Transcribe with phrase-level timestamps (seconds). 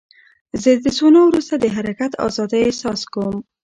[0.61, 3.35] زه د سونا وروسته د حرکت ازادۍ احساس کوم.